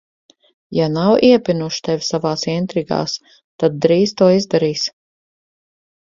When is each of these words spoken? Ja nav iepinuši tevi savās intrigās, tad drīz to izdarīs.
Ja 0.77 0.85
nav 0.93 1.11
iepinuši 1.27 1.83
tevi 1.87 2.05
savās 2.07 2.47
intrigās, 2.55 3.15
tad 3.65 3.79
drīz 3.87 4.17
to 4.23 4.31
izdarīs. 4.41 4.89